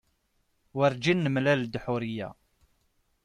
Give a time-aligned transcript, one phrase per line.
[0.77, 2.29] Werjin nemlal-d Ḥuriya.